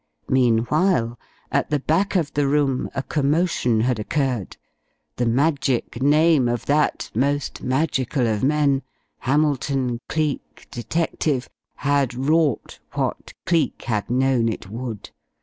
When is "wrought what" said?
12.15-13.33